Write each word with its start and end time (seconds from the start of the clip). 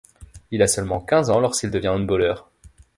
Il 0.49 0.63
a 0.63 0.67
seulement 0.67 0.99
quinze 0.99 1.29
ans 1.29 1.39
lorsqu'il 1.39 1.69
devient 1.69 1.89
handballeur. 1.89 2.49